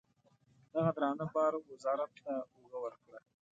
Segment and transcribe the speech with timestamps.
[0.73, 3.19] دغه درانه بار وزارت ته اوږه ورکړه.